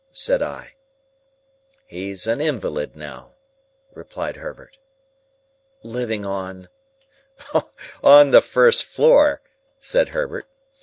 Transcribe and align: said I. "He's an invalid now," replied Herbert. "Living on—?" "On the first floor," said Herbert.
said 0.13 0.41
I. 0.41 0.73
"He's 1.85 2.25
an 2.25 2.41
invalid 2.41 2.95
now," 2.95 3.35
replied 3.93 4.37
Herbert. 4.37 4.79
"Living 5.83 6.25
on—?" 6.25 6.69
"On 8.03 8.31
the 8.31 8.41
first 8.41 8.83
floor," 8.83 9.43
said 9.79 10.09
Herbert. 10.09 10.47